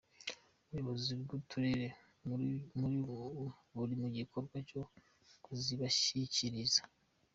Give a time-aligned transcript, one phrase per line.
[0.63, 1.87] Ubuyobozi bw’Uturere
[3.79, 4.81] buri mu gikorwa cyo
[5.43, 6.81] kuzibashyibashyikiriza.